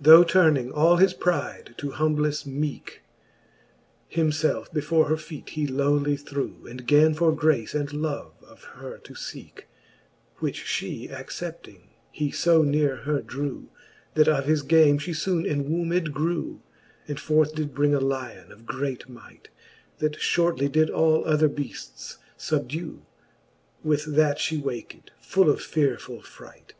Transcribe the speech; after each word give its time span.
XVI. 0.00 0.04
Tho 0.04 0.22
turning 0.22 0.70
all 0.70 0.98
his 0.98 1.12
pride 1.14 1.74
to 1.78 1.90
humblefle 1.90 2.46
meeke, 2.46 3.02
Him 4.06 4.30
felfe 4.30 4.72
before 4.72 5.06
her 5.08 5.16
feete 5.16 5.48
he 5.48 5.66
lowly 5.66 6.16
threw, 6.16 6.64
And 6.68 6.86
gan 6.86 7.12
for 7.14 7.32
grace 7.34 7.74
and 7.74 7.92
love 7.92 8.34
of 8.46 8.62
her 8.78 8.98
to 8.98 9.14
feeke 9.14 9.56
r 9.56 9.64
Which 10.38 10.62
fhe 10.62 11.10
accepting, 11.10 11.88
he 12.12 12.30
fb 12.30 12.64
neare 12.64 12.98
her 12.98 13.20
drew, 13.20 13.68
That 14.14 14.28
of 14.28 14.44
his 14.44 14.62
game 14.62 14.98
fhe 15.00 15.08
ibone 15.12 15.44
enwombed 15.44 16.12
grew, 16.12 16.60
And 17.08 17.18
forth 17.18 17.56
did 17.56 17.74
bring 17.74 17.96
a 17.96 18.00
lion 18.00 18.52
of 18.52 18.66
great 18.66 19.08
might 19.08 19.48
j 19.50 19.50
That 19.98 20.18
fliortly 20.20 20.70
did 20.70 20.88
all 20.88 21.24
other 21.24 21.48
beafts 21.48 22.18
fubdew. 22.38 23.00
With 23.82 24.14
that 24.14 24.38
fhe 24.38 24.62
waked, 24.62 25.10
full 25.20 25.50
of 25.50 25.58
fearefull 25.58 26.22
fright. 26.22 26.74